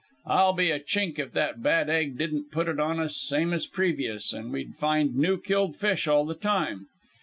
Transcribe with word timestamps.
I'll 0.25 0.53
be 0.53 0.71
a 0.71 0.79
Chink 0.79 1.19
if 1.19 1.31
that 1.33 1.61
bad 1.61 1.87
egg 1.87 2.17
didn't 2.17 2.49
put 2.51 2.67
it 2.67 2.79
on 2.79 2.99
us 2.99 3.15
same 3.15 3.53
as 3.53 3.67
previous, 3.67 4.33
an' 4.33 4.51
we'd 4.51 4.73
find 4.73 5.15
new 5.15 5.39
killed 5.39 5.75
fish 5.77 6.07
all 6.07 6.25
the 6.25 6.33
time. 6.33 6.87